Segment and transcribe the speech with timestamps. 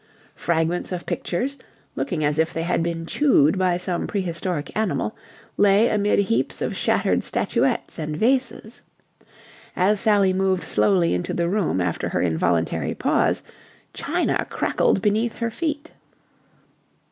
[0.33, 1.57] Fragments of pictures,
[1.95, 5.15] looking as if they had been chewed by some prehistoric animal,
[5.57, 8.81] lay amid heaps of shattered statuettes and vases.
[9.75, 13.43] As Sally moved slowly into the room after her involuntary pause,
[13.93, 15.91] china crackled beneath her feet.